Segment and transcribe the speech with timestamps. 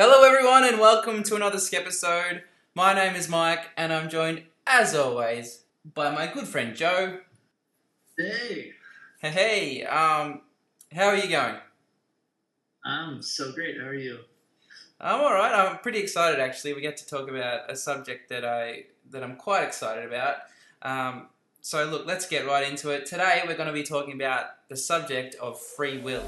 [0.00, 2.44] Hello, everyone, and welcome to another Sk episode.
[2.72, 7.18] My name is Mike, and I'm joined, as always, by my good friend Joe.
[8.16, 8.74] Hey,
[9.18, 10.42] Hey, hey, um,
[10.94, 11.56] how are you going?
[12.84, 13.80] I'm so great.
[13.80, 14.20] How are you?
[15.00, 15.52] I'm all right.
[15.52, 16.74] I'm pretty excited, actually.
[16.74, 20.36] We get to talk about a subject that I that I'm quite excited about.
[20.80, 21.26] Um,
[21.60, 23.04] so, look, let's get right into it.
[23.04, 26.22] Today, we're going to be talking about the subject of free will.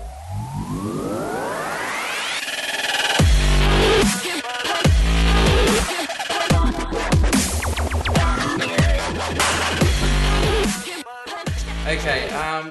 [11.91, 12.71] Okay, um,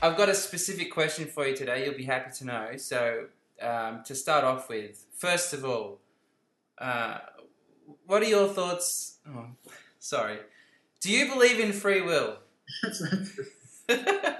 [0.00, 1.84] I've got a specific question for you today.
[1.84, 2.76] You'll be happy to know.
[2.78, 3.26] So,
[3.60, 5.98] um, to start off with, first of all,
[6.78, 7.18] uh,
[8.06, 9.18] what are your thoughts?
[9.28, 9.48] Oh,
[9.98, 10.38] sorry.
[11.00, 12.38] Do you believe in free will?
[12.82, 13.02] That's
[13.90, 14.38] not.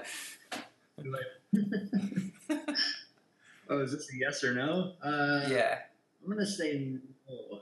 [3.69, 4.93] oh, is this a yes or no?
[5.03, 5.77] Uh, yeah.
[6.23, 6.93] I'm gonna say
[7.29, 7.59] no.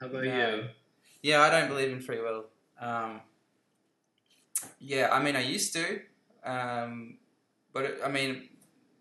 [0.00, 0.54] How about No.
[0.54, 0.64] you?
[1.22, 2.44] Yeah, I don't believe in free will.
[2.80, 3.20] Um,
[4.84, 6.00] yeah, I mean, I used to.
[6.44, 7.16] Um,
[7.72, 8.48] but, it, I mean,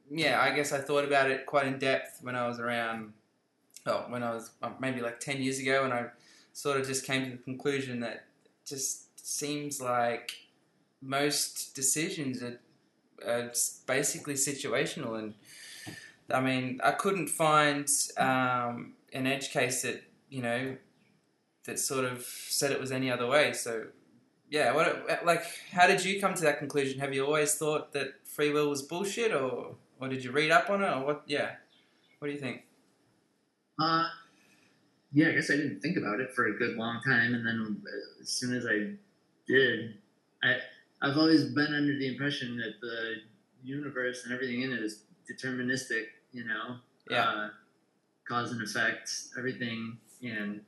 [0.10, 3.14] yeah, I guess I thought about it quite in depth when I was around,
[3.86, 6.06] oh, when I was uh, maybe like 10 years ago, and I
[6.54, 8.26] sort of just came to the conclusion that
[8.66, 10.32] just seems like
[11.02, 12.60] most decisions are,
[13.28, 13.52] are
[13.86, 15.20] basically situational.
[15.20, 15.34] And,
[16.32, 20.78] I mean, I couldn't find um, an edge case that, you know,
[21.66, 23.52] that sort of said it was any other way.
[23.52, 23.88] So,
[24.54, 27.00] yeah, what like how did you come to that conclusion?
[27.00, 30.70] Have you always thought that free will was bullshit, or or did you read up
[30.70, 31.24] on it, or what?
[31.26, 31.56] Yeah,
[32.20, 32.62] what do you think?
[33.80, 34.06] Uh,
[35.12, 37.82] yeah, I guess I didn't think about it for a good long time, and then
[37.84, 38.92] uh, as soon as I
[39.48, 39.96] did,
[40.44, 40.58] I
[41.02, 43.16] I've always been under the impression that the
[43.64, 46.04] universe and everything in it is deterministic.
[46.32, 46.78] You know,
[47.10, 47.24] Yeah.
[47.24, 47.50] uh,
[48.30, 50.62] cause and effect, everything, and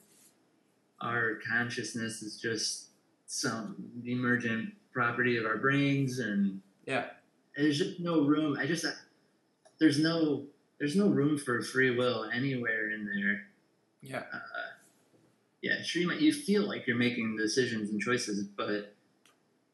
[1.01, 2.84] our consciousness is just
[3.25, 7.09] some emergent property of our brains, and Yeah.
[7.57, 8.57] there's just no room.
[8.59, 8.85] I just
[9.79, 10.45] there's no
[10.77, 13.47] there's no room for free will anywhere in there
[14.01, 14.39] Yeah, uh,
[15.61, 16.01] yeah, sure.
[16.01, 18.93] You, might, you feel like you're making decisions and choices, but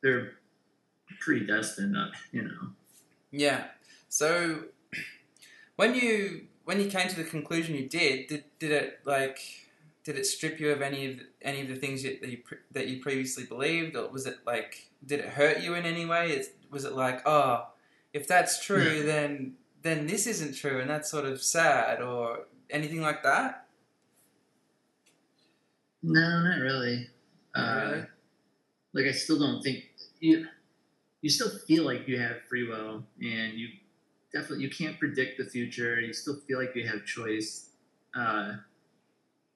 [0.01, 0.33] they're
[1.19, 1.97] predestined.
[1.97, 2.69] uh, You know.
[3.31, 3.65] yeah.
[4.09, 4.65] So,
[5.75, 9.67] when you when you came to the conclusion you did, did did it like
[10.03, 12.39] did it strip you of any of the, any of the things that you
[12.71, 16.31] that you previously believed, or was it like did it hurt you in any way?
[16.31, 17.67] It's, was it like oh,
[18.13, 23.01] if that's true, then then this isn't true, and that's sort of sad, or anything
[23.01, 23.67] like that?
[26.03, 27.07] No, not really.
[27.55, 28.03] Not uh, really?
[28.93, 29.85] Like I still don't think
[30.19, 30.47] you.
[31.21, 33.69] You still feel like you have free will, and you
[34.33, 35.99] definitely you can't predict the future.
[35.99, 37.69] You still feel like you have choice.
[38.15, 38.53] Uh,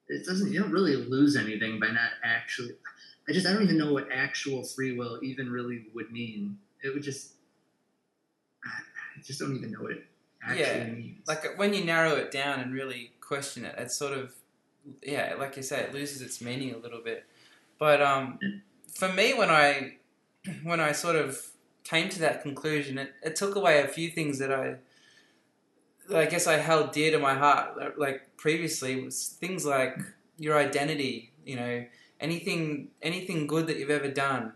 [0.08, 0.52] it doesn't.
[0.52, 2.72] You don't really lose anything by not actually.
[3.28, 6.58] I just I don't even know what actual free will even really would mean.
[6.82, 7.32] It would just.
[8.64, 8.68] I
[9.16, 10.04] I just don't even know what it
[10.42, 11.26] actually Yeah, means.
[11.26, 14.34] like when you narrow it down and really question it, it's sort of
[15.02, 17.24] yeah, like you say, it loses its meaning a little bit.
[17.78, 18.38] But um,
[18.92, 19.96] for me, when I
[20.62, 21.48] when I sort of
[21.84, 24.76] came to that conclusion, it, it took away a few things that I
[26.14, 27.98] I guess I held dear to my heart.
[27.98, 29.96] Like previously, was things like
[30.38, 31.32] your identity.
[31.44, 31.86] You know,
[32.20, 34.54] anything anything good that you've ever done,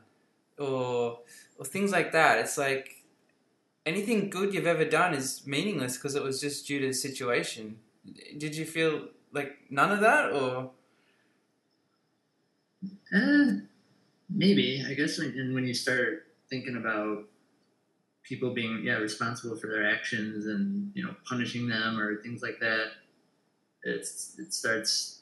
[0.58, 1.20] or
[1.58, 2.38] or things like that.
[2.38, 3.04] It's like
[3.86, 7.80] anything good you've ever done is meaningless because it was just due to the situation.
[8.38, 10.72] Did you feel like none of that, or
[13.12, 13.60] Eh,
[14.30, 17.29] maybe I guess when, when you start thinking about
[18.30, 22.60] people being yeah responsible for their actions and you know punishing them or things like
[22.60, 22.86] that,
[23.82, 25.20] it's it starts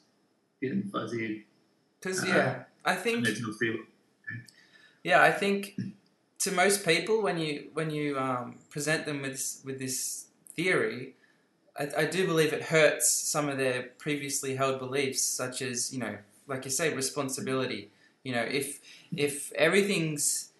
[0.61, 1.45] getting fuzzy.
[1.99, 3.31] because Uh, yeah, I think no
[5.03, 5.79] yeah, I think
[6.39, 11.15] to most people when you when you um, present them with this, with this theory,
[11.77, 15.99] I, I do believe it hurts some of their previously held beliefs, such as you
[15.99, 16.17] know,
[16.47, 17.89] like you say, responsibility.
[18.23, 18.79] You know, if
[19.15, 20.51] if everything's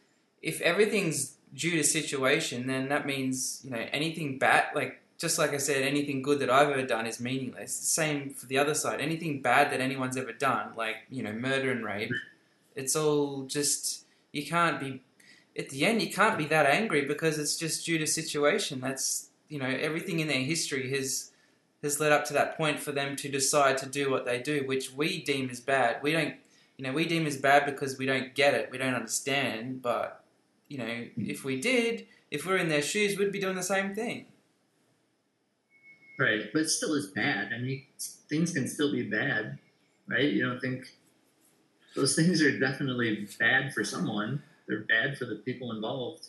[0.42, 5.54] if everything's due to situation, then that means you know anything bad, like just like
[5.54, 7.74] I said, anything good that I've ever done is meaningless.
[7.74, 9.02] Same for the other side.
[9.02, 12.12] Anything bad that anyone's ever done, like you know, murder and rape,
[12.76, 15.02] it's all just you can't be.
[15.58, 18.80] At the end, you can't be that angry because it's just due to situation.
[18.80, 21.32] That's you know everything in their history has
[21.84, 24.64] has led up to that point for them to decide to do what they do,
[24.66, 26.02] which we deem as bad.
[26.04, 26.36] We don't,
[26.78, 29.82] you know, we deem as bad because we don't get it, we don't understand.
[29.82, 30.24] But
[30.70, 33.64] you know, if we did, if we we're in their shoes, we'd be doing the
[33.64, 34.28] same thing.
[36.18, 37.52] Right, but it still is bad.
[37.54, 37.84] I mean,
[38.30, 39.58] things can still be bad,
[40.08, 40.26] right?
[40.26, 40.86] You don't think
[41.96, 44.44] those things are definitely bad for someone.
[44.68, 46.28] They're bad for the people involved.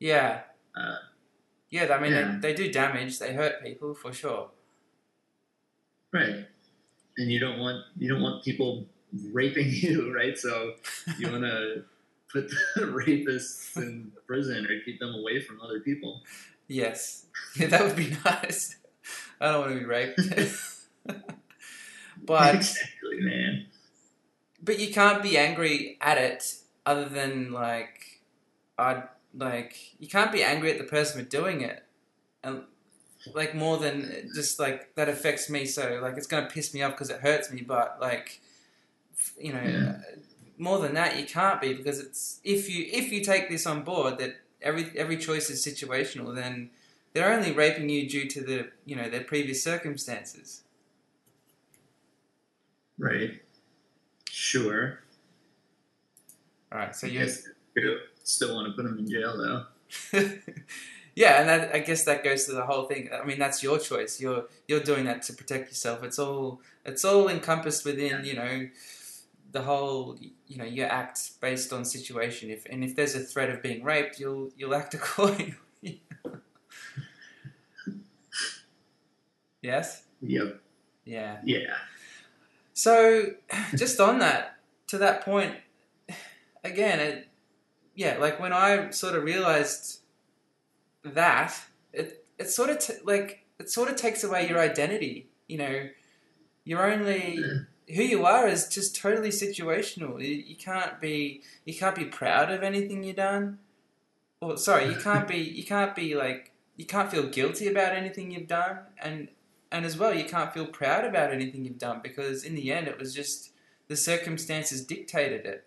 [0.00, 0.40] Yeah.
[0.76, 0.96] Uh,
[1.70, 2.38] yeah, I mean, yeah.
[2.40, 3.18] They, they do damage.
[3.18, 4.50] They hurt people for sure.
[6.12, 6.46] Right,
[7.16, 8.86] and you don't want you don't want people
[9.32, 10.36] raping you, right?
[10.36, 10.74] So
[11.18, 11.84] you want to
[12.32, 16.22] put the rapists in prison or keep them away from other people.
[16.68, 17.26] Yes.
[17.56, 18.76] Yeah, that would be nice.
[19.40, 20.20] I don't want to be raped.
[22.24, 23.66] but exactly, man.
[24.62, 26.54] but you can't be angry at it
[26.86, 28.20] other than like
[28.78, 31.84] I like you can't be angry at the person for doing it.
[32.44, 32.62] And
[33.34, 36.82] like more than just like that affects me so like it's going to piss me
[36.82, 38.40] off because it hurts me but like
[39.38, 39.96] you know Yeah.
[40.62, 43.82] More than that you can't be because it's if you if you take this on
[43.82, 46.70] board that every every choice is situational then
[47.12, 50.62] they're only raping you due to the you know their previous circumstances
[52.98, 53.42] Right.
[54.30, 55.00] Sure.
[56.70, 57.26] all right so you
[58.24, 60.18] still want to put them in jail, though.
[61.14, 63.10] yeah, and that, I guess that goes to the whole thing.
[63.12, 64.20] I mean, that's your choice.
[64.20, 66.02] You're you're doing that to protect yourself.
[66.02, 68.68] It's all it's all encompassed within you know
[69.52, 70.18] the whole
[70.48, 72.50] you know you act based on situation.
[72.50, 75.56] If and if there's a threat of being raped, you'll you'll act accordingly.
[79.62, 80.04] yes.
[80.20, 80.60] Yep.
[81.04, 81.38] Yeah.
[81.44, 81.74] Yeah.
[82.74, 83.26] So,
[83.76, 84.56] just on that,
[84.88, 85.54] to that point,
[86.64, 87.28] again, it,
[87.94, 90.00] yeah, like when I sort of realized
[91.04, 91.54] that,
[91.92, 95.28] it it sort of t- like it sort of takes away your identity.
[95.46, 95.88] You know,
[96.64, 97.58] you're only hmm.
[97.88, 100.20] Who you are is just totally situational.
[100.20, 103.58] You, you can't be you can't be proud of anything you've done.
[104.40, 108.30] Or sorry, you can't be you can't be like you can't feel guilty about anything
[108.30, 109.28] you've done, and
[109.70, 112.88] and as well you can't feel proud about anything you've done because in the end
[112.88, 113.52] it was just
[113.88, 115.66] the circumstances dictated it,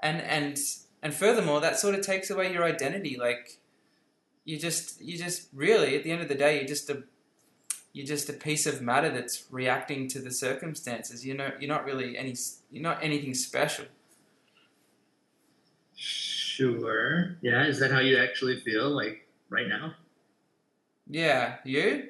[0.00, 0.58] and and
[1.02, 3.16] and furthermore that sort of takes away your identity.
[3.18, 3.60] Like
[4.44, 7.02] you just you just really at the end of the day you're just a
[7.92, 11.24] you're just a piece of matter that's reacting to the circumstances.
[11.26, 12.34] You know, you're not really any,
[12.70, 13.86] you're not anything special.
[15.96, 17.36] Sure.
[17.42, 17.66] Yeah.
[17.66, 19.94] Is that how you actually feel, like right now?
[21.08, 22.08] Yeah, you?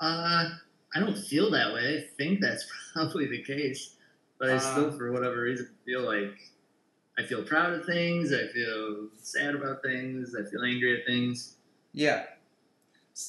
[0.00, 0.50] Uh,
[0.94, 1.98] I don't feel that way.
[1.98, 3.94] I think that's probably the case,
[4.38, 4.96] but I still, Uh.
[4.98, 6.34] for whatever reason, feel like
[7.18, 8.32] I feel proud of things.
[8.32, 10.34] I feel sad about things.
[10.34, 11.56] I feel angry at things.
[11.92, 12.24] Yeah.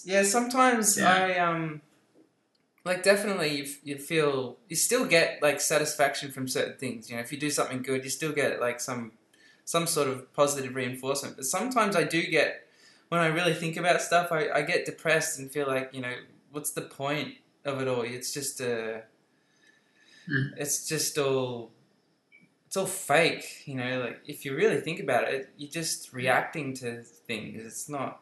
[0.06, 0.24] Yeah.
[0.24, 1.14] Sometimes Yeah.
[1.14, 1.82] I um,
[2.86, 7.10] like definitely you, you feel you still get like satisfaction from certain things.
[7.10, 9.14] You know, if you do something good, you still get like some
[9.66, 11.36] some sort of positive reinforcement.
[11.38, 12.68] But sometimes I do get
[13.10, 16.14] when I really think about stuff, I, I get depressed and feel like you know
[16.52, 17.36] what's the point
[17.66, 18.02] of it all?
[18.02, 19.00] It's just uh,
[20.26, 20.54] Hmm.
[20.58, 21.72] it's just all
[22.68, 23.64] it's all fake.
[23.66, 27.64] You know, like if you really think about it, you're just reacting to things.
[27.66, 28.22] It's not.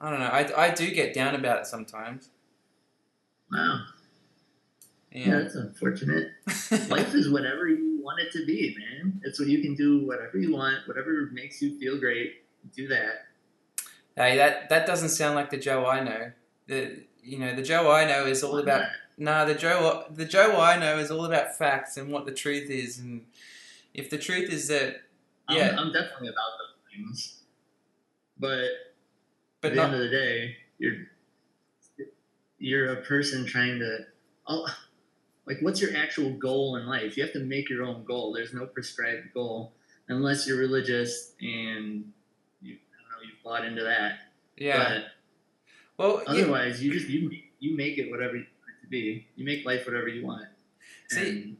[0.00, 0.26] I don't know.
[0.26, 2.28] I, I do get down about it sometimes.
[3.50, 3.80] Wow.
[5.12, 5.38] Yeah, Yeah.
[5.40, 6.28] that's unfortunate.
[6.88, 9.20] Life is whatever you want it to be, man.
[9.24, 12.42] It's what you can do whatever you want, whatever makes you feel great.
[12.74, 13.26] Do that.
[14.16, 16.32] hey, that that doesn't sound like the Joe I know.
[16.66, 18.90] The you know the Joe I know is all Why about not?
[19.18, 22.68] Nah, the Joe the Joe I know is all about facts and what the truth
[22.68, 23.24] is, and
[23.94, 25.02] if the truth is that
[25.48, 27.38] I'm, yeah, I'm definitely about those things.
[28.38, 28.64] But
[29.70, 30.94] but at the not end of the day, you're
[32.58, 33.98] you're a person trying to.
[34.48, 34.66] Oh,
[35.46, 37.16] like, what's your actual goal in life?
[37.16, 38.32] You have to make your own goal.
[38.32, 39.72] There's no prescribed goal
[40.08, 42.12] unless you're religious and
[42.62, 44.18] you, I don't know, you've bought into that.
[44.56, 45.00] yeah.
[45.98, 48.88] Well, But yeah, otherwise, you just you you make it whatever you want it to
[48.88, 49.26] be.
[49.36, 50.46] You make life whatever you want.
[51.08, 51.56] See,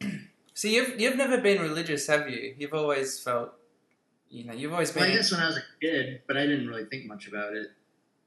[0.00, 2.54] And, so you've you've never been religious, have you?
[2.58, 3.54] You've always felt,
[4.30, 6.66] you know, you've always well, I guess when I was a kid, but I didn't
[6.68, 7.68] really think much about it.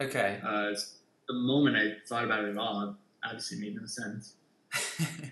[0.02, 0.40] okay.
[0.44, 0.74] Uh,
[1.28, 4.34] the moment I thought about it at all, it obviously made no sense.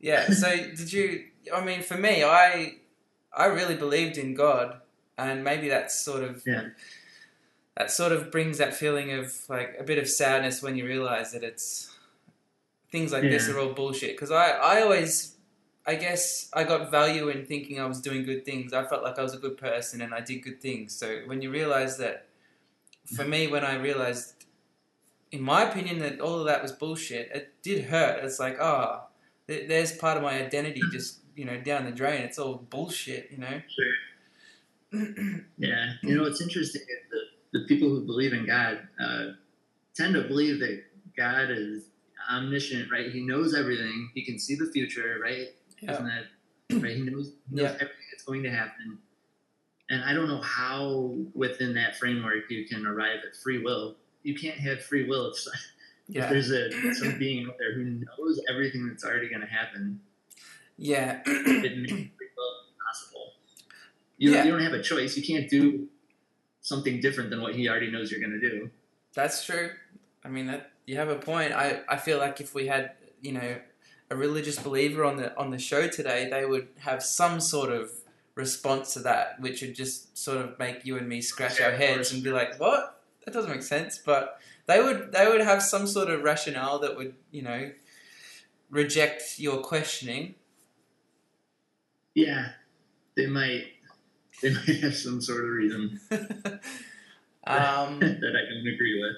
[0.00, 0.30] yeah.
[0.30, 1.24] So did you?
[1.54, 2.76] I mean, for me, I
[3.36, 4.80] I really believed in God,
[5.18, 6.68] and maybe that's sort of Yeah.
[7.76, 11.32] that sort of brings that feeling of like a bit of sadness when you realize
[11.32, 11.92] that it's
[12.90, 14.12] things like this are all bullshit.
[14.16, 15.35] Because I I always.
[15.86, 18.72] I guess I got value in thinking I was doing good things.
[18.72, 20.94] I felt like I was a good person and I did good things.
[20.96, 22.26] So when you realize that,
[23.14, 24.34] for me, when I realized,
[25.30, 28.24] in my opinion, that all of that was bullshit, it did hurt.
[28.24, 29.02] It's like, oh,
[29.46, 32.22] th- there's part of my identity just you know down the drain.
[32.22, 33.60] It's all bullshit, you know.
[35.58, 39.26] Yeah, you know it's interesting the, the people who believe in God, uh,
[39.94, 40.82] tend to believe that
[41.16, 41.84] God is
[42.32, 43.10] omniscient, right?
[43.10, 44.10] He knows everything.
[44.14, 45.48] He can see the future, right?
[45.86, 45.92] Yeah.
[45.92, 46.96] Isn't that right?
[46.96, 47.74] He knows, he knows Yeah.
[47.74, 48.98] everything that's going to happen.
[49.88, 53.96] And I don't know how within that framework you can arrive at free will.
[54.24, 55.38] You can't have free will if,
[56.08, 60.00] if there's a some being out there who knows everything that's already going to happen.
[60.76, 61.20] Yeah.
[61.24, 63.32] It makes free will impossible.
[64.18, 64.44] You, Yeah.
[64.44, 65.16] you don't have a choice.
[65.16, 65.86] You can't do
[66.62, 68.70] something different than what he already knows you're going to do.
[69.14, 69.70] That's true.
[70.24, 71.52] I mean, that you have a point.
[71.52, 73.56] I, I feel like if we had, you know,
[74.10, 77.90] a religious believer on the on the show today, they would have some sort of
[78.34, 81.72] response to that, which would just sort of make you and me scratch Yeah, our
[81.72, 83.02] heads and be like, "What?
[83.24, 86.96] That doesn't make sense." But they would they would have some sort of rationale that
[86.96, 87.72] would, you know,
[88.70, 90.34] reject your questioning.
[92.14, 92.50] Yeah,
[93.16, 93.64] they might.
[94.42, 99.16] They might have some sort of reason um, that I can agree with.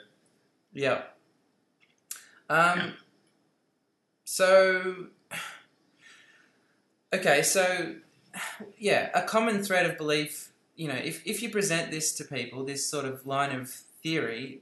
[0.72, 1.02] Yeah.
[2.48, 2.90] Um, Yeah.
[4.30, 5.06] So,
[7.14, 7.94] okay, so,
[8.78, 12.62] yeah, a common thread of belief, you know, if, if you present this to people,
[12.62, 14.60] this sort of line of theory,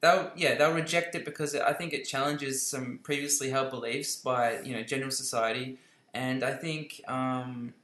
[0.00, 4.60] they'll, yeah, they'll reject it because I think it challenges some previously held beliefs by,
[4.62, 5.78] you know, general society.
[6.12, 7.74] And I think um,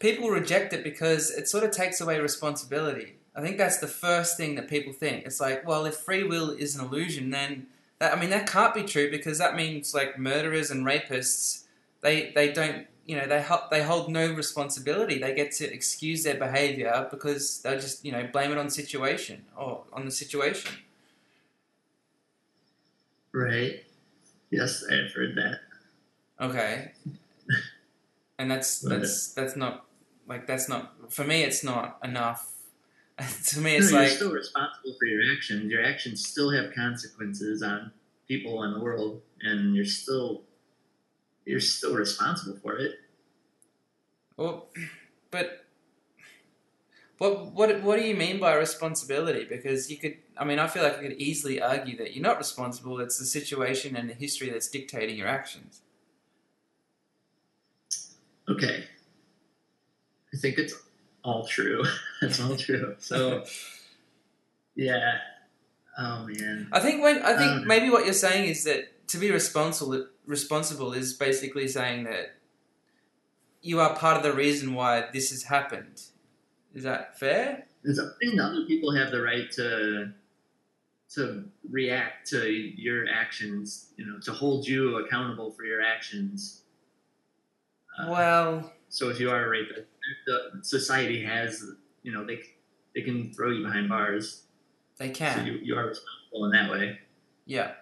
[0.00, 3.14] people reject it because it sort of takes away responsibility.
[3.36, 5.24] I think that's the first thing that people think.
[5.24, 7.68] It's like, well, if free will is an illusion, then
[8.00, 11.64] I mean that can't be true because that means like murderers and rapists,
[12.02, 15.18] they they don't you know they ho- they hold no responsibility.
[15.18, 19.46] They get to excuse their behavior because they'll just you know blame it on situation
[19.56, 20.72] or on the situation.
[23.32, 23.84] Right.
[24.50, 25.60] Yes, I've heard that.
[26.40, 26.92] Okay,
[28.38, 29.86] and that's that's that's not
[30.26, 31.42] like that's not for me.
[31.42, 32.52] It's not enough.
[33.46, 35.70] to me, No, it's you're still responsible for your actions.
[35.70, 37.92] Your actions still have consequences on
[38.28, 40.42] people in the world, and you're still
[41.46, 42.96] you're still responsible for it.
[44.36, 44.68] Well,
[45.30, 45.64] but
[47.18, 49.44] what what what do you mean by responsibility?
[49.44, 52.36] Because you could, I mean, I feel like I could easily argue that you're not
[52.36, 53.00] responsible.
[53.00, 55.80] It's the situation and the history that's dictating your actions.
[58.48, 58.84] Okay.
[60.34, 60.74] I think it's
[61.26, 61.84] all true.
[62.20, 62.94] That's all true.
[62.98, 63.44] So,
[64.74, 65.18] yeah.
[65.98, 66.68] Oh man.
[66.72, 70.06] I think when I think Um, maybe what you're saying is that to be responsible
[70.26, 72.36] responsible is basically saying that
[73.62, 76.02] you are part of the reason why this has happened.
[76.74, 77.66] Is that fair?
[77.84, 80.12] It's I think other people have the right to
[81.14, 83.92] to react to your actions.
[83.96, 86.62] You know, to hold you accountable for your actions.
[87.98, 89.88] Uh, Well, So if you are a rapist,
[90.26, 91.64] the society has,
[92.02, 92.40] you know, they
[92.94, 94.42] they can throw you behind bars.
[94.98, 95.46] they So can.
[95.46, 96.98] you, you are responsible in that way.
[97.44, 97.72] Yeah.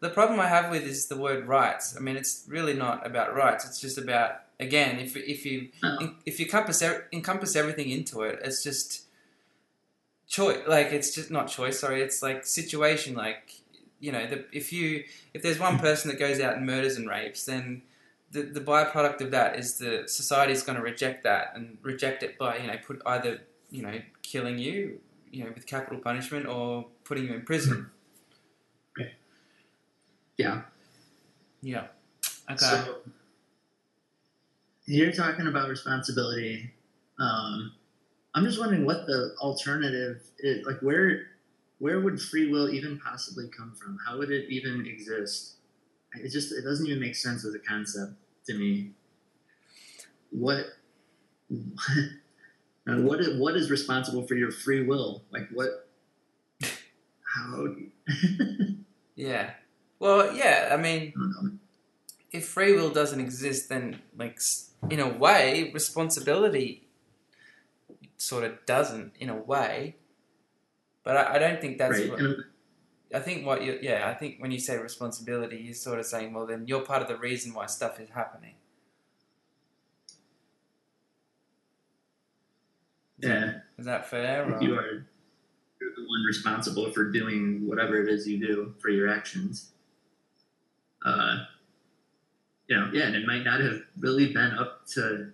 [0.00, 1.96] The problem I have with is the word rights.
[1.96, 3.64] I mean, it's really not about rights.
[3.66, 6.04] It's just about again, if if you uh-huh.
[6.04, 6.14] No.
[6.24, 6.82] if you encompass
[7.12, 9.02] encompass everything into it, it's just
[10.28, 10.60] choice.
[10.66, 11.80] Like it's just not choice.
[11.80, 13.14] Sorry, it's like situation.
[13.14, 13.52] Like
[14.00, 15.04] you know, the, if you
[15.34, 17.82] if there's one person that goes out and murders and rapes, then
[18.30, 22.22] the the byproduct of that is the society is going to reject that and reject
[22.22, 26.46] it by you know put either you know killing you you know with capital punishment
[26.46, 27.90] or putting you in prison.
[30.36, 30.62] Yeah.
[31.62, 31.86] Yeah.
[32.50, 32.56] Okay.
[32.56, 32.98] So
[34.86, 36.70] you're talking about responsibility.
[37.18, 37.72] Um,
[38.34, 40.66] I'm just wondering what the alternative is.
[40.66, 41.28] Like, where
[41.78, 43.98] where would free will even possibly come from?
[44.06, 45.54] How would it even exist?
[46.22, 48.12] It just it doesn't even make sense as a concept
[48.46, 48.90] to me.
[50.30, 50.64] What
[51.48, 55.22] what what is, what is responsible for your free will?
[55.30, 55.88] Like what?
[56.62, 57.66] How?
[59.16, 59.52] Yeah.
[59.98, 60.68] Well, yeah.
[60.72, 61.48] I mean, I
[62.36, 64.38] if free will doesn't exist, then like
[64.90, 66.86] in a way, responsibility
[68.18, 69.96] sort of doesn't in a way.
[71.02, 71.98] But I, I don't think that's.
[71.98, 72.10] right.
[72.10, 72.44] What, And-
[73.14, 74.08] I think what you yeah.
[74.08, 77.08] I think when you say responsibility, you're sort of saying, well, then you're part of
[77.08, 78.54] the reason why stuff is happening.
[83.18, 83.52] yeah.
[83.78, 84.44] Is that fair?
[84.44, 84.62] Or?
[84.62, 85.06] you are
[85.80, 89.70] you're the one responsible for doing whatever it is you do for your actions.
[91.04, 91.44] Uh,
[92.68, 95.32] you know, yeah, and it might not have really been up to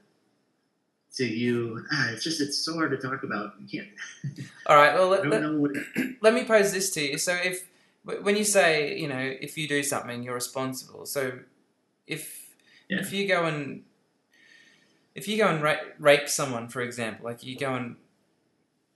[1.14, 1.84] to you.
[1.92, 3.54] Ah, it's just it's so hard to talk about.
[3.60, 4.48] You can't.
[4.66, 4.94] All right.
[4.94, 5.72] Well, let, let, what.
[6.20, 7.18] let me pose this to you.
[7.18, 7.68] So if
[8.04, 11.06] when you say you know if you do something, you're responsible.
[11.06, 11.38] So
[12.06, 12.54] if
[12.88, 13.00] Yeah.
[13.00, 13.84] if you go and
[15.14, 17.96] if you go and rape, rape someone, for example, like you go and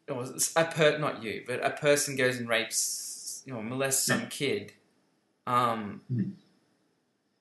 [0.09, 0.25] or
[0.57, 4.73] a per not you, but a person goes and rapes you know molest some kid.
[5.47, 6.33] Um, Mhm.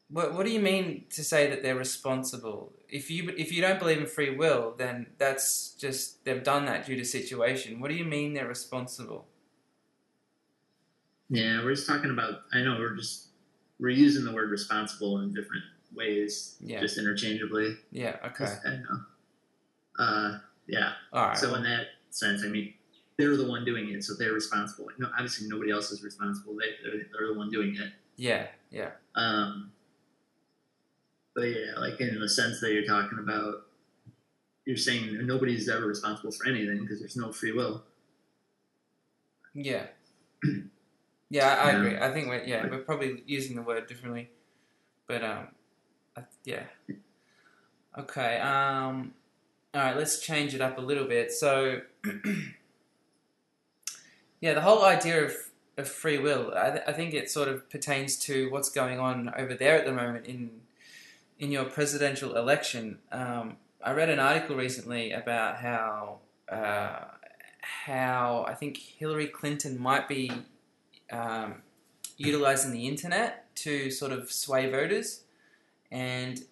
[0.10, 2.74] what what do you mean to say that they're responsible?
[2.89, 6.86] If you if you don't believe in free will, then that's just they've done that
[6.86, 7.80] due to situation.
[7.80, 9.27] What do you mean they're responsible?
[11.30, 12.42] Yeah, we're just talking about.
[12.54, 13.30] I know we're just
[13.80, 15.63] we're using the word responsible in different
[15.94, 16.80] ways, Yeah.
[16.82, 17.75] just interchangeably.
[17.92, 18.18] Yeah.
[18.25, 18.46] Okay.
[18.65, 19.00] I know.
[19.98, 20.38] Uh,
[20.68, 20.94] yeah.
[21.12, 21.38] All right.
[21.38, 22.74] So in that sense, I mean,
[23.18, 24.88] they're the one doing it, so they're responsible.
[25.00, 26.56] No, obviously nobody else is responsible.
[26.56, 27.92] They they're, they're the one doing it.
[28.18, 28.48] yeah.
[28.72, 28.92] Yeah.
[29.15, 29.72] Um,
[31.36, 33.68] but yeah, like in the sense that you're talking about,
[34.65, 37.84] you're saying nobody's ever responsible for anything because there's no free will.
[39.54, 39.88] Yeah.
[41.32, 41.77] Yeah, I, I Yeah.
[41.80, 41.98] agree.
[41.98, 44.30] I think we're yeah we're probably using the word differently,
[45.08, 45.48] but um,
[46.15, 46.63] I, yeah.
[47.98, 48.38] Okay.
[48.39, 49.15] Um.
[49.74, 49.98] All right.
[49.98, 51.32] Let's change it up a little bit.
[51.32, 51.82] So.
[54.39, 55.34] yeah, the whole idea of
[55.77, 56.54] of free will.
[56.56, 59.86] I, th- I think it sort of pertains to what's going on over there at
[59.86, 60.51] the moment in
[61.39, 63.00] in your presidential election.
[63.12, 67.00] Um, I read an article recently about how uh,
[67.62, 70.32] how I think Hillary Clinton might be
[71.12, 71.62] um,
[72.18, 75.24] utilizing the internet to sort of sway voters,
[75.92, 76.44] and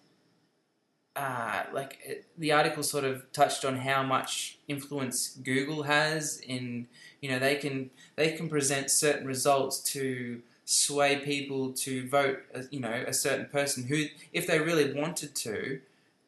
[1.16, 6.88] uh, like it, the article sort of touched on how much influence Google has in
[7.22, 12.62] you know they can they can present certain results to sway people to vote uh,
[12.72, 15.82] you know a certain person who if they really wanted to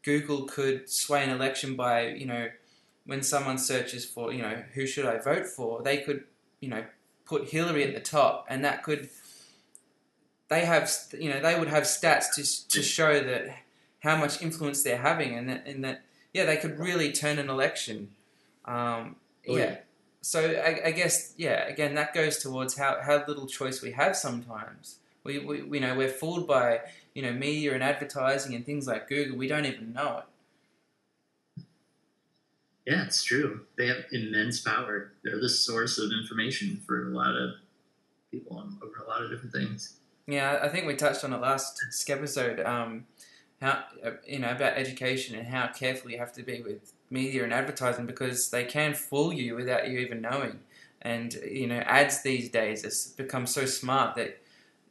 [0.04, 2.50] Google could sway an election by you know
[3.06, 6.24] when someone searches for you know who should I vote for they could
[6.60, 6.84] you know
[7.26, 9.10] put Hillary at the top and that could
[10.50, 13.58] they have you know they would have stats to to show that
[14.00, 16.02] how much influence they're having and that, and that
[16.34, 18.10] yeah they could really turn an election
[18.66, 19.16] um,
[19.48, 19.78] Oh, yeah yeah.
[20.26, 24.16] So I, I guess yeah again that goes towards how, how little choice we have
[24.16, 26.82] sometimes we, we we know we're fooled by
[27.14, 31.64] you know media and advertising and things like Google we don't even know it
[32.88, 33.62] Yeah, it's true.
[33.78, 35.14] They have immense power.
[35.24, 37.56] They're the source of information for a lot of
[38.32, 39.98] people on over a lot of different things.
[40.28, 42.60] Yeah, I think we touched on it last episode.
[42.60, 43.06] Um,
[43.62, 47.44] how uh, you know about education and how careful you have to be with media
[47.44, 50.60] and advertising because they can fool you without you even knowing.
[51.02, 54.42] And you know, ads these days has become so smart that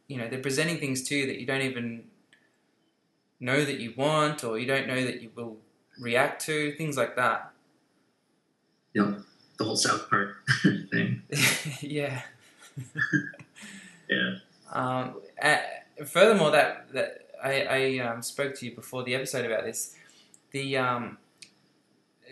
[0.07, 2.05] you know they're presenting things to you that you don't even
[3.41, 5.57] know that you want or you don't know that you will
[6.01, 7.51] react to things like that.
[8.93, 9.15] Yeah.
[9.59, 11.23] The whole South Park thing.
[11.81, 12.23] yeah.
[14.07, 14.37] Yeah.
[14.71, 15.15] Um,
[16.05, 19.95] furthermore, that that I, I um, spoke to you before the episode about this.
[20.51, 21.19] The um,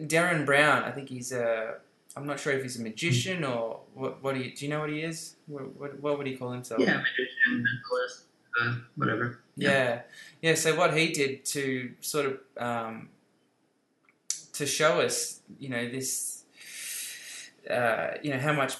[0.00, 1.76] Derren Brown, I think he's a.
[2.14, 4.22] I'm not sure if he's a magician or what.
[4.22, 4.64] What do you do?
[4.64, 5.37] You know what he is?
[5.46, 6.81] What what, what would he call himself?
[6.81, 8.22] Yeah, magician, mentalist,
[8.61, 9.40] uh, whatever.
[9.57, 10.02] Yeah,
[10.40, 10.55] yeah.
[10.55, 13.09] So what he did to sort of um,
[14.52, 16.44] to show us, you know, this,
[17.70, 18.76] uh, you know, how much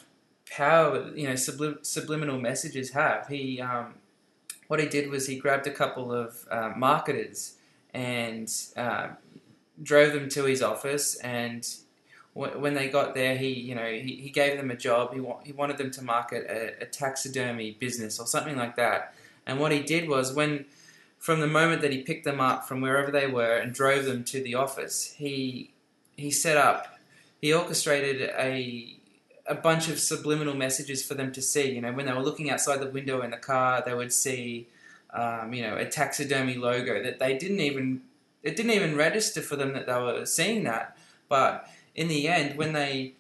[0.53, 3.29] power you know sublim- subliminal messages have.
[3.29, 3.95] He um,
[4.69, 7.57] what he did was he grabbed a couple of uh, marketers
[7.95, 9.09] and uh,
[9.83, 11.67] drove them to his office and.
[12.35, 15.13] wh- When they got there, he you know he, he gave them a job.
[15.15, 19.15] He wa- he wanted them to market a, a taxidermy business or something like that.
[19.47, 20.67] And what he did was when,
[21.19, 24.25] from the moment that he picked them up from wherever they were and drove them
[24.33, 25.71] to the office, he
[26.17, 26.99] he set up,
[27.41, 28.97] he orchestrated a
[29.47, 31.73] a bunch of subliminal messages for them to see.
[31.75, 34.69] You know, when they were looking outside the window in the car, they would see,
[35.13, 38.03] um, you know, a taxidermy logo that they didn't even
[38.43, 40.97] it didn't even register for them that they were seeing that.
[41.29, 43.15] But in the end, when they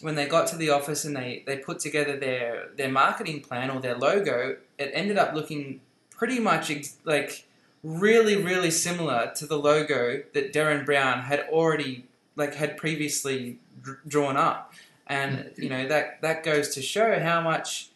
[0.00, 3.70] when they got to the office and they, they put together their, their marketing plan
[3.70, 5.80] or their logo, it ended up looking
[6.10, 7.46] pretty much ex- like
[7.84, 12.04] really, really similar to the logo that Derren Brown had already
[12.34, 14.72] like had previously dr- drawn up.
[15.06, 17.90] And you know that that goes to show how much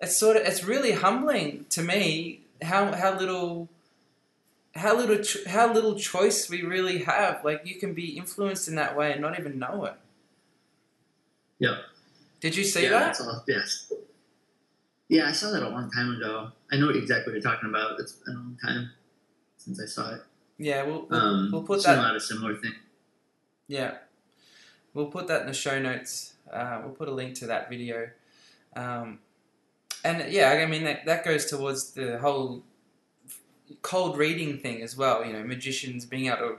[0.00, 3.68] it's sort of it's really humbling to me how how little
[4.76, 7.44] how little ch- how little choice we really have.
[7.44, 9.94] Like you can be influenced in that way and not even know it.
[11.58, 11.74] Yep.
[12.40, 13.44] Did you see yeah, that?
[13.48, 13.92] Yes.
[15.08, 16.50] Yeah, I saw that a long time ago.
[16.70, 17.98] I know exactly what you're talking about.
[18.00, 18.90] It's been a long time
[19.56, 20.22] since I saw it.
[20.58, 21.98] Yeah, we'll we'll, Um, we'll put that.
[21.98, 22.74] a lot of similar things.
[23.68, 23.94] Yeah,
[24.94, 26.34] we'll put that in the show notes.
[26.52, 28.10] Uh, we'll put a link to that video.
[28.74, 29.20] Um,
[30.04, 32.62] and yeah, I mean that that goes towards the whole
[33.82, 35.24] cold reading thing as well.
[35.24, 36.56] You know, magicians being able to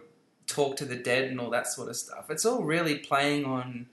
[0.47, 2.29] talk to the dead and all that sort of stuff.
[2.29, 3.87] It's all really playing on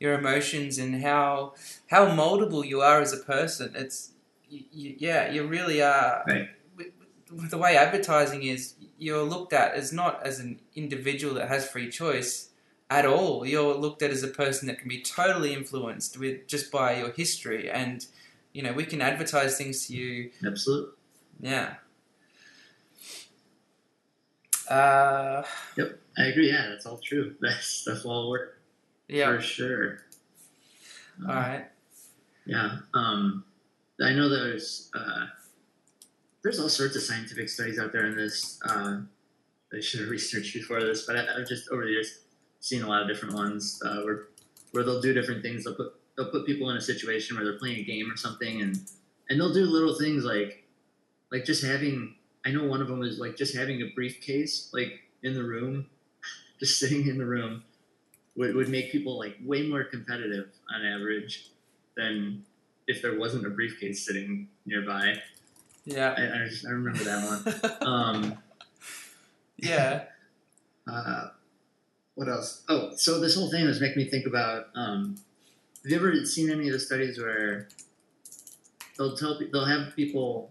[0.00, 1.54] your emotions and how
[1.88, 3.72] how moldable you are as a person.
[3.74, 4.12] It's
[4.48, 6.24] you, you, yeah, you really are.
[6.26, 6.48] Right.
[6.76, 6.88] With,
[7.30, 11.68] with the way advertising is, you're looked at as not as an individual that has
[11.68, 12.50] free choice
[12.90, 13.46] at all.
[13.46, 17.12] You're looked at as a person that can be totally influenced with just by your
[17.12, 18.06] history, and
[18.52, 20.30] you know we can advertise things to you.
[20.44, 20.92] Absolutely.
[21.40, 21.74] Yeah.
[24.68, 25.42] Uh,
[25.76, 26.50] yep, I agree.
[26.50, 27.34] Yeah, that's all true.
[27.40, 28.60] That's that's all work
[29.08, 29.34] yeah.
[29.34, 29.98] for sure.
[31.26, 31.64] All right.
[32.46, 32.78] Yeah.
[32.94, 33.44] Um,
[34.00, 35.26] I know there's uh,
[36.42, 38.60] there's all sorts of scientific studies out there in this.
[38.64, 39.00] Uh,
[39.72, 42.20] I should have researched before this, but I, I've just over the years
[42.60, 44.28] seen a lot of different ones uh, where
[44.72, 45.64] where they'll do different things.
[45.64, 48.60] They'll put they'll put people in a situation where they're playing a game or something,
[48.60, 48.78] and
[49.28, 50.64] and they'll do little things like
[51.32, 52.14] like just having.
[52.48, 55.86] I know one of them is like just having a briefcase like in the room,
[56.58, 57.62] just sitting in the room,
[58.36, 61.50] would, would make people like way more competitive on average
[61.94, 62.44] than
[62.86, 65.14] if there wasn't a briefcase sitting nearby.
[65.84, 66.14] Yeah.
[66.16, 67.76] I, I, just, I remember that one.
[67.86, 68.38] Um,
[69.58, 70.04] yeah.
[70.90, 71.28] uh,
[72.14, 72.62] what else?
[72.68, 74.68] Oh, so this whole thing was making me think about.
[74.74, 75.16] Um,
[75.82, 77.68] have you ever seen any of the studies where
[78.96, 80.50] they'll tell they'll have people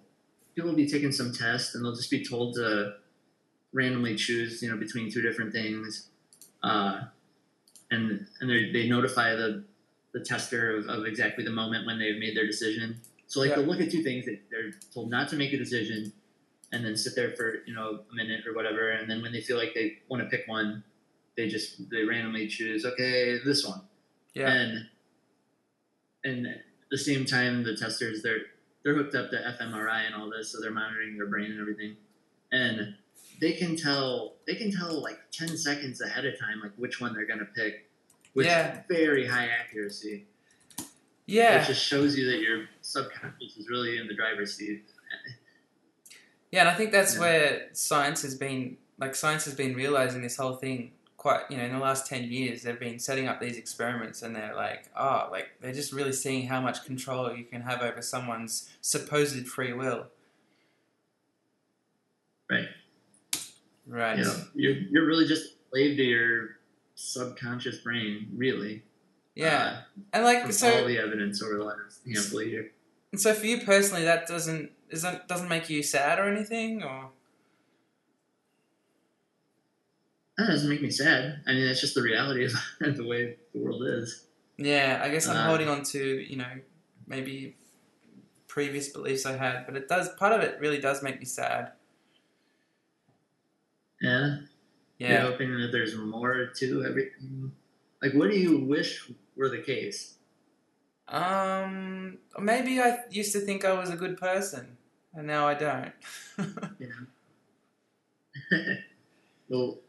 [0.58, 2.96] people will be taking some test and they'll just be told to
[3.74, 6.10] randomly choose you know between two different things,
[6.64, 7.02] uh,
[7.92, 9.64] and and they they notify the
[10.14, 13.00] the tester of, of exactly the moment when they've made their decision.
[13.28, 13.58] So like Yeah.
[13.58, 16.12] they'll look at two things that they're told not to make a decision,
[16.72, 19.42] and then sit there for you know a minute or whatever, and then when they
[19.42, 20.84] feel like they want to pick one,
[21.36, 23.82] they just they randomly choose okay this one,
[24.34, 24.52] Yeah.
[24.52, 24.90] and
[26.24, 28.42] and at the same time the testers they're
[28.88, 31.98] they're hooked up to fMRI and all this, so they're monitoring their brain and everything,
[32.54, 32.96] and
[33.42, 37.14] they can tell they can tell like ten seconds ahead of time like which one
[37.14, 37.90] they're gonna pick,
[38.34, 38.84] with Yeah.
[38.88, 40.26] very high accuracy.
[41.26, 41.62] Yeah.
[41.62, 44.86] It just shows you that your subconscious is really in the driver's seat.
[46.50, 47.20] Yeah, and I think that's Yeah.
[47.20, 50.94] where science has been like science has been realizing this whole thing
[51.28, 54.36] quite you know in the last 10 years they've been setting up these experiments and
[54.36, 58.02] they're like oh like they're just really seeing how much control you can have over
[58.02, 60.06] someone's supposed free will
[62.50, 62.68] Right.
[63.86, 66.50] right You know, you're, you're really just slave to your
[66.96, 68.84] subconscious brain, really.
[69.36, 72.72] yeah Uh, and like so all the evidence over the last handful of years.
[73.12, 77.10] and so for you personally that doesn't isn't doesn't make you sad or anything or
[80.38, 81.42] That doesn't make me sad.
[81.48, 82.54] I mean, that's just the reality of
[82.98, 84.26] the way the world is.
[84.58, 86.54] yeah i guess i'm Uh, holding on to you know
[87.06, 87.56] maybe
[88.48, 91.74] previous beliefs i had but it does part of it really does make me sad
[94.02, 94.38] Yeah.
[94.98, 97.52] yeah You're hoping that there's more to everything.
[98.02, 100.16] Like, what do you wish were the case?
[101.08, 104.78] Um, maybe I used to think I was a good person,
[105.14, 105.94] and now I don't.
[106.80, 107.00] Yeah.
[109.50, 109.80] well,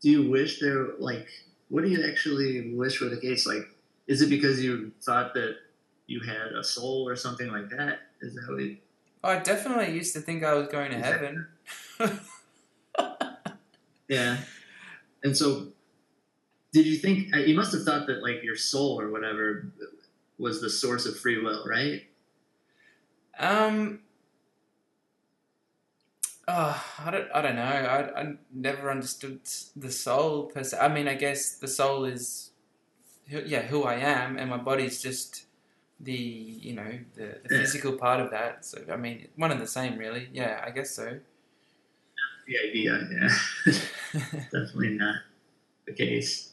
[0.00, 1.28] do you wish there, like,
[1.68, 3.46] what do you actually wish were the case?
[3.46, 3.68] Like,
[4.06, 5.56] is it because you thought that
[6.06, 8.00] you had a soul or something like that?
[8.20, 8.76] Is that what you,
[9.22, 11.46] I definitely used to think I was going to heaven.
[14.10, 14.38] Yeah.
[15.22, 15.68] And so,
[16.72, 19.70] did you think uh, you must have thought that like your soul or whatever
[20.36, 22.02] was the source of free will, right?
[23.38, 24.00] um.
[26.52, 27.30] Oh, I don't.
[27.32, 27.62] I don't know.
[27.62, 29.40] I, I never understood
[29.76, 30.78] the soul per se.
[30.78, 32.52] I mean, I guess the soul is,
[33.28, 35.46] who- yeah, who I am, and my body's just
[36.00, 37.58] the you know the, the Yeah.
[37.60, 38.64] physical part of that.
[38.64, 40.28] So I mean, one and the same, really.
[40.32, 41.20] Yeah, I guess so.
[42.46, 43.38] The idea, yeah,
[44.52, 45.16] definitely not
[45.86, 46.52] the case.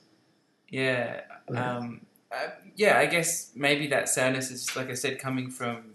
[0.69, 1.21] Yeah.
[1.55, 5.93] Um, uh, yeah, I guess maybe that sadness is, like I said, coming from.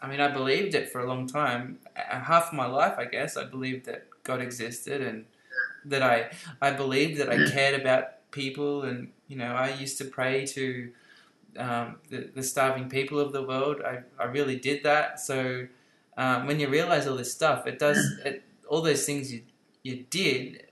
[0.00, 1.78] I mean, I believed it for a long time.
[1.96, 5.24] Half of my life, I guess, I believed that God existed and
[5.84, 6.30] that I,
[6.60, 10.90] I believed that I cared about people, and you know, I used to pray to
[11.56, 13.82] um, the, the starving people of the world.
[13.84, 15.20] I, I really did that.
[15.20, 15.66] So
[16.16, 19.42] um, when you realize all this stuff, it does it, all those things you
[19.82, 20.66] you did.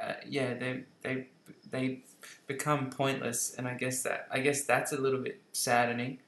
[0.00, 1.26] Uh, yeah, they they
[1.70, 2.02] they
[2.46, 6.18] become pointless, and I guess that I guess that's a little bit saddening.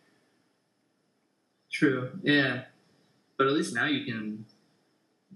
[1.75, 2.11] True.
[2.23, 2.63] Yeah.
[3.37, 4.45] But at least now you can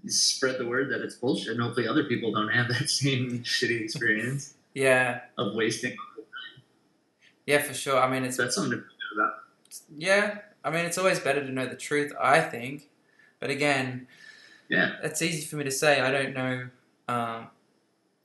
[0.07, 3.81] spread the word that it's bullshit, and hopefully other people don't have that same shitty
[3.81, 5.95] experience Yeah, of wasting.
[7.45, 7.99] yeah, for sure.
[7.99, 9.33] I mean, it's that's something to think about.
[9.97, 10.37] yeah.
[10.63, 12.13] I mean, it's always better to know the truth.
[12.19, 12.89] I think,
[13.39, 14.07] but again,
[14.69, 14.95] Yeah.
[15.03, 15.99] it's easy for me to say.
[16.01, 16.69] I don't know.
[17.07, 17.47] Um,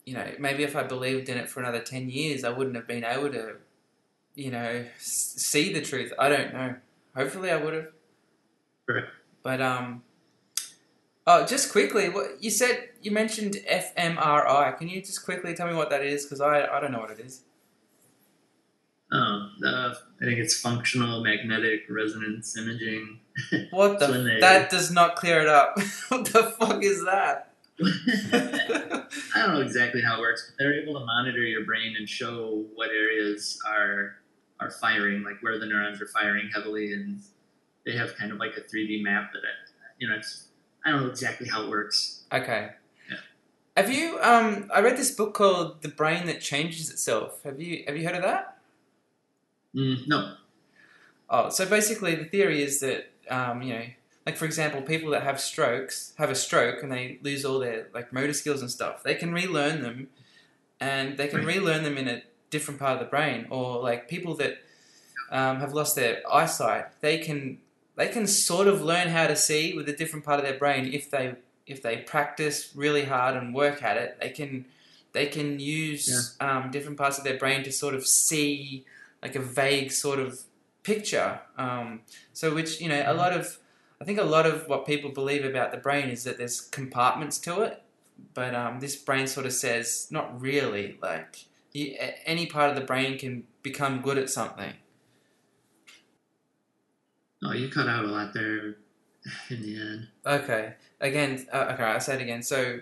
[0.04, 2.86] you know, maybe if I believed in it for another ten years, I wouldn't have
[2.86, 3.56] been able to
[4.36, 6.12] you know, s- see the truth.
[6.18, 6.74] I don't know.
[7.16, 7.86] Hopefully, I would have.
[8.88, 9.04] Right.
[9.42, 10.02] But um,
[11.26, 12.88] oh, just quickly, what you said?
[13.02, 14.78] You mentioned fMRI.
[14.78, 16.24] Can you just quickly tell me what that is?
[16.24, 17.42] Because I I don't know what it is.
[19.12, 23.20] Oh, uh, I think it's functional magnetic resonance imaging.
[23.70, 24.06] What the?
[24.06, 25.78] They- that does not clear it up.
[26.08, 27.50] what the fuck is that?
[27.82, 32.08] I don't know exactly how it works, but they're able to monitor your brain and
[32.08, 34.16] show what areas are
[34.60, 37.20] are firing, like where the neurons are firing heavily, and
[37.86, 39.52] they have kind of like a 3D map that I,
[39.98, 40.48] you know, it's
[40.84, 42.22] I don't know exactly how it works.
[42.32, 42.70] Okay.
[43.10, 43.16] Yeah.
[43.76, 44.18] Have you?
[44.20, 47.84] Um, I read this book called "The Brain That Changes Itself." Have you?
[47.86, 48.58] Have you heard of that?
[49.74, 50.36] Mm, no,
[51.28, 53.84] Oh, so basically, the theory is that um, you know,
[54.26, 57.88] like for example, people that have strokes have a stroke and they lose all their
[57.94, 59.02] like motor skills and stuff.
[59.02, 60.08] They can relearn them,
[60.80, 61.56] and they can Right.
[61.56, 63.46] relearn them in a different part of the brain.
[63.50, 64.58] Or like people that
[65.30, 67.58] um, have lost their eyesight, they can
[67.96, 70.92] they can sort of learn how to see with a different part of their brain
[70.92, 74.18] if they if they practice really hard and work at it.
[74.20, 74.66] They can
[75.12, 78.84] they can use um, different parts of their brain to sort of see
[79.22, 80.40] like a vague sort of
[80.82, 81.40] picture.
[81.56, 82.00] Um,
[82.32, 83.58] so, which you know, a lot of
[84.00, 87.38] I think a lot of what people believe about the brain is that there's compartments
[87.40, 87.82] to it,
[88.34, 90.98] but um, this brain sort of says not really.
[91.00, 94.74] Like you, any part of the brain can become good at something.
[97.44, 98.76] No, you cut out a lot there
[99.50, 100.08] in the end.
[100.26, 100.74] Okay.
[101.00, 102.42] Again, uh, okay, I'll say it again.
[102.42, 102.80] So,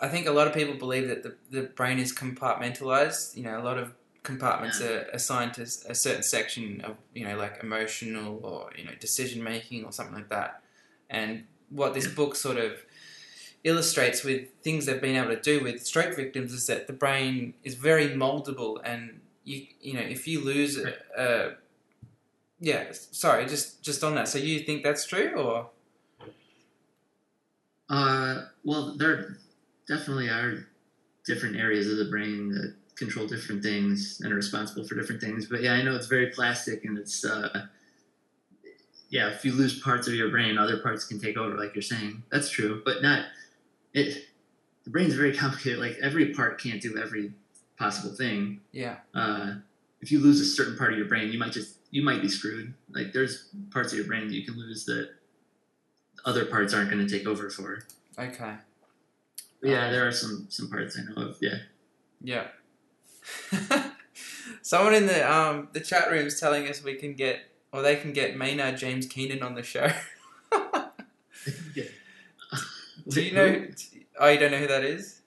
[0.00, 3.36] I think a lot of people believe that the, the brain is compartmentalized.
[3.36, 7.36] You know, a lot of compartments are assigned to a certain section of, you know,
[7.36, 10.62] like emotional or, you know, decision making or something like that.
[11.10, 12.14] And what this Yeah.
[12.14, 12.72] book sort of
[13.64, 17.52] illustrates with things they've been able to do with stroke victims is that the brain
[17.62, 21.56] is very moldable and you you know if you lose a, a
[22.60, 25.70] yeah sorry just just on that so you think that's true or
[27.88, 29.36] Uh, well, there
[29.88, 30.64] definitely are
[31.26, 35.46] different areas of the brain that control different things and are responsible for different things.
[35.46, 37.66] But yeah, I know it's very plastic and it's, uh,
[39.08, 41.82] yeah, if you lose parts of your brain, other parts can take over, like you're
[41.82, 42.22] saying.
[42.30, 43.24] That's true, but not,
[43.92, 44.26] it,
[44.84, 45.80] the brain's very complicated.
[45.80, 47.32] Like every part can't do every
[47.76, 48.60] possible thing.
[48.70, 49.54] yeah Uh,
[50.00, 52.28] if you lose a certain part of your brain, you might just, you might be
[52.28, 52.74] screwed.
[52.90, 55.10] Like there's parts of your brain that you can lose that
[56.24, 57.84] other parts aren't going to take over for.
[58.18, 58.54] okay
[59.62, 61.36] Yeah, Um, there are some some parts I know of.
[61.40, 61.58] Yeah.
[62.22, 62.48] Yeah.
[64.62, 67.40] Someone in the um the chat room is telling us we can get
[67.72, 69.88] or they can get Maynard James Keenan on the show.
[71.74, 71.84] yeah.
[73.08, 73.66] Do you know?
[74.18, 75.20] Oh, you don't know who that is?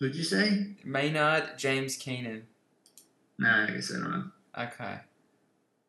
[0.00, 0.76] Who'd you say?
[0.84, 2.46] Maynard James Keenan.
[3.38, 4.24] Nah, I guess I don't know.
[4.58, 4.98] Okay.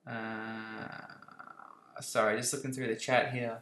[0.09, 3.59] Uh, sorry, just looking through the chat here.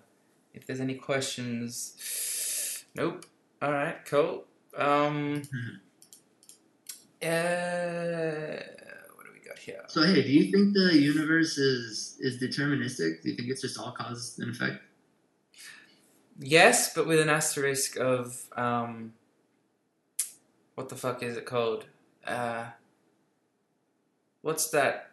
[0.53, 3.25] If there's any questions, nope.
[3.61, 4.45] All right, cool.
[4.75, 5.41] Um.
[7.19, 8.61] Uh,
[9.15, 9.83] what do we got here?
[9.87, 13.23] So hey, do you think the universe is is deterministic?
[13.23, 14.83] Do you think it's just all cause and effect?
[16.39, 19.13] Yes, but with an asterisk of um,
[20.75, 21.85] what the fuck is it called?
[22.25, 22.65] Uh,
[24.41, 25.06] what's that?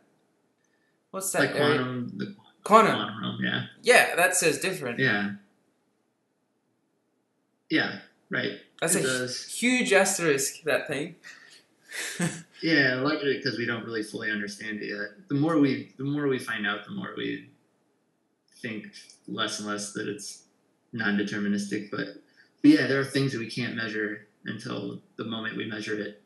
[1.14, 1.42] What's that?
[1.42, 1.76] Like area?
[1.76, 2.96] quantum, the Quantum.
[2.96, 3.38] quantum realm.
[3.40, 3.66] Yeah.
[3.84, 4.98] Yeah, that says different.
[4.98, 5.34] Yeah.
[7.70, 8.00] Yeah.
[8.30, 8.58] Right.
[8.80, 9.46] That's it a does.
[9.46, 10.62] huge asterisk.
[10.64, 11.14] That thing.
[12.62, 15.28] Yeah, largely because we don't really fully understand it yet.
[15.28, 17.50] The more we, the more we find out, the more we
[18.62, 18.86] think
[19.28, 20.44] less and less that it's
[20.94, 21.90] non-deterministic.
[21.90, 22.06] But,
[22.62, 26.22] but yeah, there are things that we can't measure until the moment we measure it,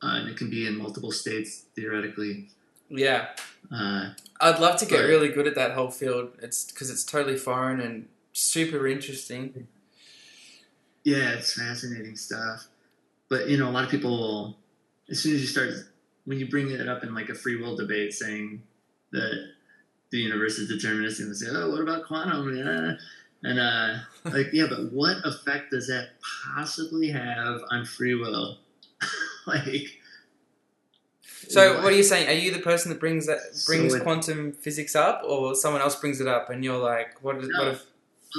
[0.00, 2.50] uh, and it can be in multiple states theoretically.
[2.90, 3.28] Yeah,
[3.70, 6.32] Uh, I'd love to get But- really good at that whole field.
[6.42, 9.68] It's because it's totally foreign and super interesting.
[11.04, 12.66] yeah, it's fascinating stuff.
[13.28, 14.58] But you know, a lot of people will,
[15.08, 15.70] as soon as you start,
[16.24, 18.62] when you bring it up in like a free will debate, saying
[19.12, 19.52] that
[20.10, 22.96] the universe is deterministic, and they say, "Oh, what about quantum?" Yeah.
[23.42, 26.10] And uh, like, yeah, but what effect does that
[26.54, 28.58] possibly have on free will?
[29.46, 29.99] like,
[31.50, 32.28] So, what are you saying?
[32.28, 35.82] Are you the person that brings that brings So it- quantum physics up, or someone
[35.82, 37.36] else brings it up, and you're like, "What?
[37.38, 37.58] Is, No.
[37.64, 37.86] What if?"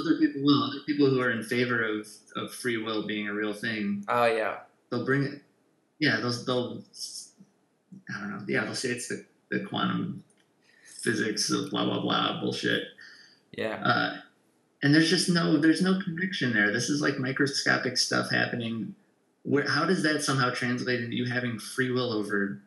[0.00, 0.62] other people will.
[0.64, 4.24] Other people who are in favor of, of free will being a real thing, Oh
[4.24, 5.42] yeah, they'll bring it.
[5.98, 6.82] Yeah, they'll they'll.
[8.14, 8.44] I don't know.
[8.48, 10.24] Yeah, they'll say it's the, the quantum
[11.02, 12.84] physics of blah blah blah bullshit.
[13.52, 14.16] yeah, Uh,
[14.82, 16.72] and there's just no there's no connection there.
[16.72, 18.94] This is like microscopic stuff happening.
[19.42, 22.60] Where how does that somehow translate into you having free will over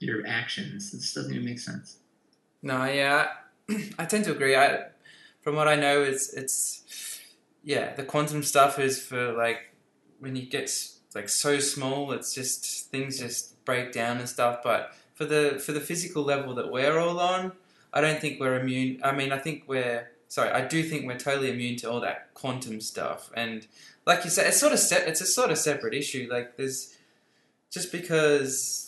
[0.00, 0.92] your actions.
[0.92, 1.98] This doesn't even make sense.
[2.62, 3.28] No, yeah,
[3.98, 4.56] I tend to agree.
[4.56, 4.86] I,
[5.40, 7.20] from what I know, it's it's
[7.62, 9.74] yeah, the quantum stuff is for like
[10.20, 10.70] when you get
[11.14, 14.60] like so small, it's just things just break down and stuff.
[14.62, 17.52] But for the for the physical level that we're all on,
[17.92, 19.00] I don't think we're immune.
[19.04, 20.50] I mean, I think we're sorry.
[20.50, 23.30] I do think we're totally immune to all that quantum stuff.
[23.34, 23.66] And
[24.06, 26.28] like you said, it's sort of se- it's a sort of separate issue.
[26.30, 26.96] Like there's
[27.70, 28.87] just because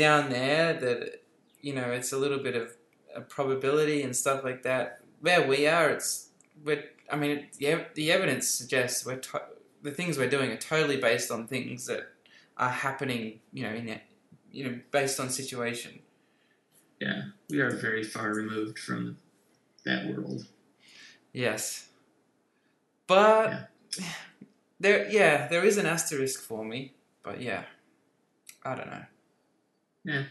[0.00, 1.22] down there that
[1.60, 2.74] you know it's a little bit of
[3.14, 5.00] a probability and stuff like that.
[5.20, 6.30] Where we are, it's
[6.64, 6.84] we're.
[7.12, 9.42] I mean, yeah, the evidence suggests we're to-
[9.82, 12.04] the things we're doing are totally based on things that
[12.56, 13.40] are happening.
[13.52, 14.02] You know, in it,
[14.50, 16.00] you know, based on situation.
[16.98, 19.18] Yeah, we are very far removed from
[19.84, 20.46] that world.
[21.32, 21.88] Yes,
[23.06, 23.68] but
[24.80, 26.94] there, yeah, there is an asterisk for me.
[27.22, 27.64] But yeah,
[28.64, 29.04] I don't know.
[30.04, 30.24] Yeah.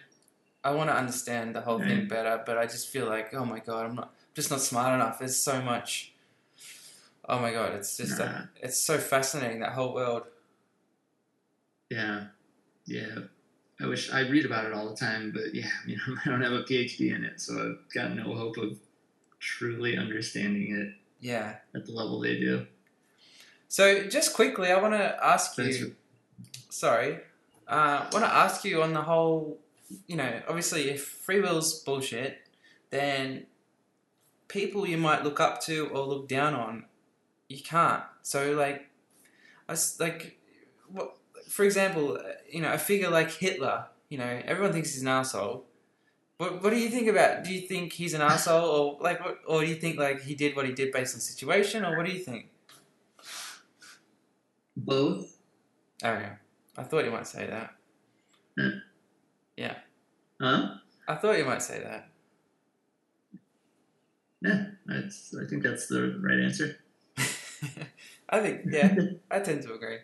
[0.63, 3.59] I want to understand the whole thing better, but I just feel like, oh my
[3.59, 5.19] god, I'm not just not smart enough.
[5.19, 6.13] There's so much.
[7.27, 8.41] Oh my god, it's just Nah.
[8.61, 10.23] it's so fascinating that whole world.
[11.89, 12.25] Yeah,
[12.85, 13.15] yeah.
[13.81, 16.41] I wish I read about it all the time, but yeah, you know, I don't
[16.41, 17.53] have a PhD in it, so
[17.87, 18.77] I've got no hope of
[19.39, 20.93] truly understanding it
[21.25, 21.55] Yeah.
[21.73, 22.67] at the level they do.
[23.69, 25.95] So just quickly, I want to ask you.
[26.69, 27.19] Sorry,
[27.69, 29.59] uh, want to ask you on the whole.
[30.07, 32.37] You know, obviously, if free will's bullshit,
[32.89, 33.45] then
[34.47, 36.85] people you might look up to or look down on,
[37.47, 38.03] you can't.
[38.21, 38.89] So like,
[39.67, 40.39] I like,
[40.91, 41.15] what?
[41.47, 43.85] For example, uh, you know, a figure like Hitler.
[44.09, 45.65] You know, everyone thinks he's an asshole.
[46.37, 47.43] What, what do you think about?
[47.43, 50.35] Do you think he's an asshole, or like, what, or do you think like he
[50.35, 52.49] did what he did based on situation, or what do you think?
[54.77, 55.37] Both.
[56.03, 56.29] Okay,
[56.79, 57.75] I thought you might say that.
[59.57, 59.75] Yeah.
[60.39, 60.75] Huh?
[61.07, 62.07] I thought you might say that.
[64.41, 65.35] Yeah, that's.
[65.35, 66.77] I think that's the right answer.
[68.29, 68.95] I think, yeah,
[69.29, 69.97] I tend to agree.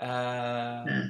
[0.00, 1.04] Uh, Yeah.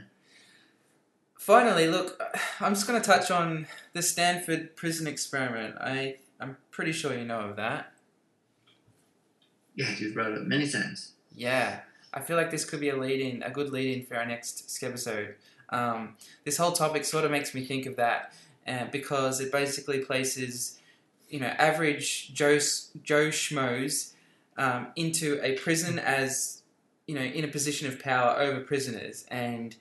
[1.39, 2.23] Finally, look,
[2.61, 5.75] I'm just going to touch on the Stanford prison experiment.
[5.81, 7.93] I, I'm pretty sure you know of that.
[9.75, 11.13] yeah, you've brought it up many times.
[11.35, 11.81] Yeah,
[12.15, 14.27] I feel like this could be a lead in, a good lead in for our
[14.27, 15.35] next episode.
[15.71, 18.35] Um, this whole topic sort of makes me think of that,
[18.67, 20.79] uh, because it basically places,
[21.29, 22.59] you know, average Joe
[23.03, 24.13] Joe schmoes
[24.59, 26.63] um, into a prison as,
[27.07, 29.75] you know, in a position of power over prisoners, and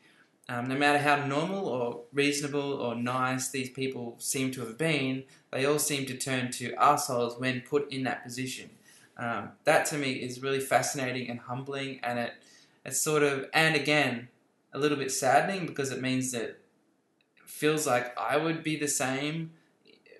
[0.48, 5.24] um, no matter how normal or reasonable or nice these people seem to have been,
[5.52, 8.70] they all seem to turn to assholes when put in that position.
[9.22, 12.34] Um, that to me is really fascinating and humbling, and it
[12.84, 14.30] it's sort of and again
[14.74, 16.60] a little bit saddening because it means that it
[17.46, 19.52] feels like I would be the same.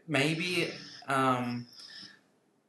[0.08, 0.70] Maybe.
[1.08, 1.66] Um,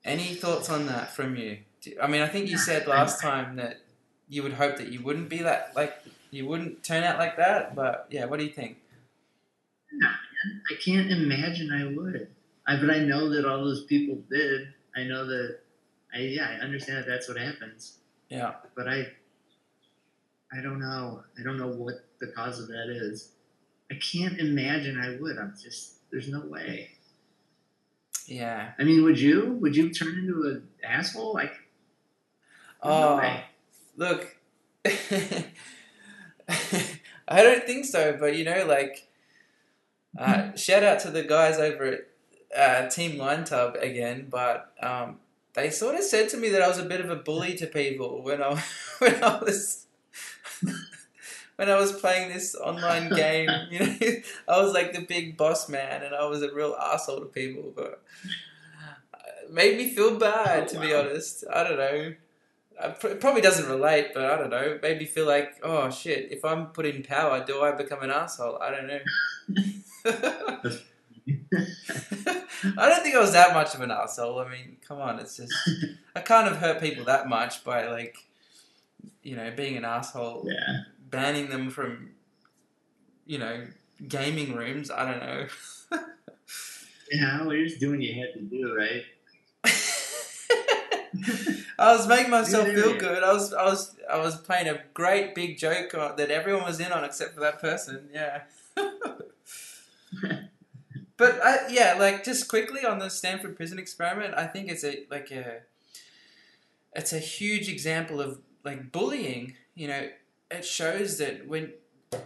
[0.05, 1.59] any thoughts on that from you?
[2.01, 3.81] I mean, I think you said last time that
[4.29, 5.95] you would hope that you wouldn't be that like
[6.31, 7.75] you wouldn't turn out like that.
[7.75, 8.79] But yeah, what do you think?
[10.03, 12.29] I can't imagine I would.
[12.67, 14.69] I, but I know that all those people did.
[14.97, 15.59] I know that.
[16.15, 17.99] I yeah, I understand that that's what happens.
[18.29, 18.55] Yeah.
[18.77, 19.07] But I.
[20.55, 21.23] I don't know.
[21.39, 23.31] I don't know what the cause of that is.
[23.91, 25.39] I can't imagine I would.
[25.39, 25.95] I'm just.
[26.11, 26.91] There's no way.
[28.27, 28.73] Yeah.
[28.79, 29.59] I mean, would you?
[29.61, 31.33] Would you turn into an asshole?
[31.35, 31.53] Like.
[32.83, 33.41] there's no Oh,
[33.97, 34.37] look.
[37.29, 39.09] I don't think so, but you know, like,
[40.19, 41.99] uh, shout out to the guys over
[42.55, 45.19] at uh, Team Line Tub again, but um,
[45.55, 47.67] they sort of said to me that I was a bit of a bully to
[47.67, 48.63] people when I
[48.99, 49.87] when I was
[51.57, 53.49] when I was playing this online game.
[53.71, 53.97] You know,
[54.49, 57.73] I was like the big boss man, and I was a real asshole to people,
[57.75, 58.03] but
[59.15, 61.45] uh, it made me feel bad Oh, to be honest.
[61.53, 62.15] I don't know.
[62.85, 64.57] It probably doesn't relate, but I don't know.
[64.57, 68.03] It made me feel like, oh shit, if I'm put in power, do I become
[68.03, 68.59] an asshole?
[68.61, 70.79] I don't know.
[72.79, 74.39] I don't think I was that much of an asshole.
[74.41, 75.53] I mean, come on, it's just
[76.17, 78.17] I can't have hurt people that much by like,
[79.23, 80.83] you know, being an asshole, Yeah.
[81.11, 82.11] banning them from,
[83.27, 83.67] you know,
[84.09, 84.91] gaming rooms.
[84.91, 85.47] I don't know.
[87.11, 87.43] Yeah.
[87.43, 89.05] Well, you're just doing what you had to do, right?
[91.79, 93.23] I was making myself Yeah, feel good.
[93.23, 96.81] I was, I was, I was playing a great big joke on- that everyone was
[96.81, 98.09] in on except for that person.
[98.15, 98.45] Yeah.
[101.17, 105.05] But I, yeah, like just quickly on the Stanford prison experiment, I think it's a
[105.11, 105.61] like a,
[106.95, 109.55] it's a huge example of like bullying.
[109.75, 110.09] You know,
[110.51, 111.73] it shows that when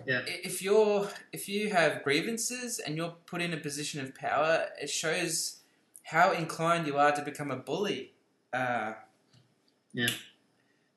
[0.07, 0.23] Yeah.
[0.27, 4.91] if you're if you have grievances and you're put in a position of power, it
[4.91, 5.61] shows
[6.03, 8.13] how inclined you are to become a bully.
[8.53, 8.95] Uh,
[9.93, 10.09] Yeah.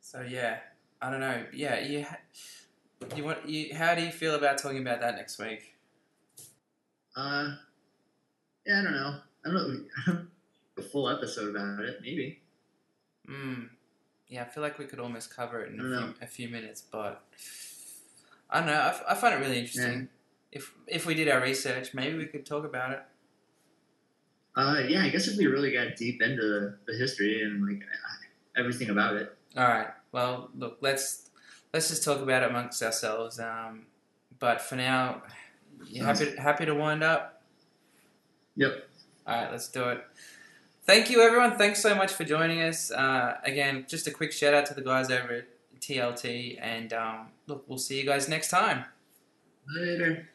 [0.01, 0.59] So yeah,
[1.01, 1.45] I don't know.
[1.53, 2.05] Yeah, you
[3.15, 3.75] you want you.
[3.75, 5.75] How do you feel about talking about that next week?
[7.15, 7.55] Uh,
[8.69, 9.15] yeah, I don't know.
[9.45, 10.25] I don't know.
[10.77, 12.39] A full episode about it, maybe.
[13.27, 13.63] Hmm.
[14.27, 16.81] Yeah, I feel like we could almost cover it in a few, a few minutes,
[16.89, 17.23] but
[18.49, 18.73] I don't know.
[18.73, 20.09] I, f- I find it really interesting.
[20.51, 23.01] If if we did our research, maybe we could talk about it.
[24.55, 27.83] Uh, yeah, I guess if we really got deep into the history and like
[28.55, 29.35] everything about it.
[29.57, 29.87] All right.
[30.11, 31.29] Well, look, let's
[31.73, 33.39] let's just talk about it amongst ourselves.
[33.39, 33.87] Um,
[34.39, 35.23] but for now,
[35.87, 37.38] you happy happy to wind up.
[38.59, 38.89] Yep.
[39.25, 40.03] All right, let's do it.
[40.83, 41.57] Thank you, everyone.
[41.57, 42.91] Thanks so much for joining us.
[42.91, 45.47] Uh, again, just a quick shout out to the guys over at
[45.79, 48.83] TLT, and um, look, we'll see you guys next time.
[49.73, 50.27] Later.